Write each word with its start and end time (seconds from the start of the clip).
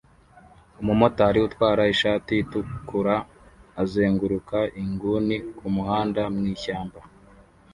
Umumotari 0.81 1.39
utwara 1.47 1.81
ishati 1.93 2.31
itukura 2.43 3.15
azenguruka 3.81 4.57
inguni 4.83 5.35
kumuhanda 5.57 6.21
mwishyamba 6.35 6.99